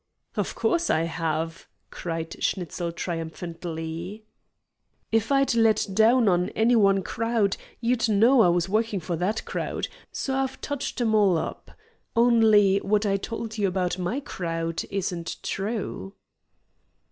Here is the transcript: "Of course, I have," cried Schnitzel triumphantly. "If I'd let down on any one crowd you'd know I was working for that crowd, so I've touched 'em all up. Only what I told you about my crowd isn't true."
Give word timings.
"Of 0.35 0.55
course, 0.55 0.89
I 0.89 1.03
have," 1.03 1.67
cried 1.91 2.43
Schnitzel 2.43 2.91
triumphantly. 2.91 4.23
"If 5.11 5.31
I'd 5.31 5.53
let 5.53 5.85
down 5.93 6.27
on 6.27 6.49
any 6.55 6.75
one 6.75 7.03
crowd 7.03 7.55
you'd 7.81 8.09
know 8.09 8.41
I 8.41 8.47
was 8.47 8.67
working 8.67 8.99
for 8.99 9.15
that 9.17 9.45
crowd, 9.45 9.89
so 10.11 10.33
I've 10.35 10.59
touched 10.59 10.99
'em 11.01 11.13
all 11.13 11.37
up. 11.37 11.69
Only 12.15 12.79
what 12.79 13.05
I 13.05 13.17
told 13.17 13.59
you 13.59 13.67
about 13.67 13.99
my 13.99 14.19
crowd 14.19 14.81
isn't 14.89 15.37
true." 15.43 16.15